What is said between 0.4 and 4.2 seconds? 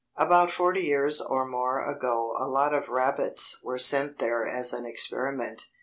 forty years or more ago a lot of rabbits were sent